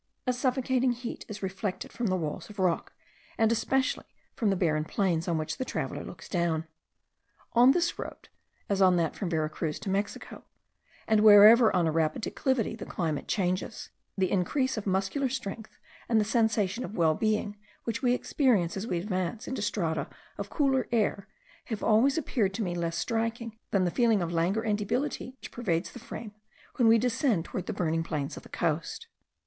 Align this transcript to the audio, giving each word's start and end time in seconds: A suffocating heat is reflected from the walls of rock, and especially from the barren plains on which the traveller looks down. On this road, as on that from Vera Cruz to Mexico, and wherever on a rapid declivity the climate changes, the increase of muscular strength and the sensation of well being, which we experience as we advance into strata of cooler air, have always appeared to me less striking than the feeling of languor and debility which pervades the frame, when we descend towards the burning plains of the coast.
A 0.25 0.33
suffocating 0.33 0.93
heat 0.93 1.25
is 1.27 1.43
reflected 1.43 1.91
from 1.93 2.07
the 2.07 2.15
walls 2.15 2.49
of 2.49 2.57
rock, 2.57 2.91
and 3.37 3.51
especially 3.51 4.05
from 4.33 4.49
the 4.49 4.55
barren 4.55 4.83
plains 4.83 5.27
on 5.27 5.37
which 5.37 5.57
the 5.57 5.63
traveller 5.63 6.03
looks 6.03 6.27
down. 6.27 6.65
On 7.53 7.69
this 7.69 7.99
road, 7.99 8.27
as 8.67 8.81
on 8.81 8.95
that 8.95 9.15
from 9.15 9.29
Vera 9.29 9.47
Cruz 9.47 9.77
to 9.81 9.91
Mexico, 9.91 10.43
and 11.07 11.19
wherever 11.21 11.71
on 11.75 11.85
a 11.85 11.91
rapid 11.91 12.23
declivity 12.23 12.75
the 12.75 12.83
climate 12.87 13.27
changes, 13.27 13.91
the 14.17 14.31
increase 14.31 14.75
of 14.75 14.87
muscular 14.87 15.29
strength 15.29 15.77
and 16.09 16.19
the 16.19 16.25
sensation 16.25 16.83
of 16.83 16.97
well 16.97 17.13
being, 17.13 17.55
which 17.83 18.01
we 18.01 18.15
experience 18.15 18.75
as 18.75 18.87
we 18.87 18.97
advance 18.97 19.47
into 19.47 19.61
strata 19.61 20.07
of 20.35 20.49
cooler 20.49 20.87
air, 20.91 21.27
have 21.65 21.83
always 21.83 22.17
appeared 22.17 22.55
to 22.55 22.63
me 22.63 22.73
less 22.73 22.97
striking 22.97 23.59
than 23.69 23.83
the 23.83 23.91
feeling 23.91 24.23
of 24.23 24.33
languor 24.33 24.63
and 24.63 24.79
debility 24.79 25.35
which 25.39 25.51
pervades 25.51 25.91
the 25.91 25.99
frame, 25.99 26.33
when 26.77 26.87
we 26.87 26.97
descend 26.97 27.45
towards 27.45 27.67
the 27.67 27.71
burning 27.73 28.01
plains 28.01 28.35
of 28.35 28.41
the 28.41 28.49
coast. 28.49 29.05